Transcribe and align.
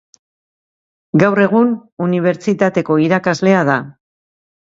Gaur 1.23 1.41
egun, 1.43 1.69
unibertsitateko 2.07 2.99
irakaslea 3.11 3.61
da. 3.71 3.79